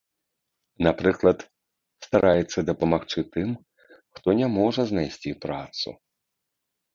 [0.85, 1.39] Напрыклад,
[2.05, 3.49] стараецца дапамагчы тым,
[4.21, 5.89] хто не можа знайсці працу.